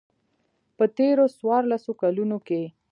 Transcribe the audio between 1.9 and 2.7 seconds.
کلونو کې.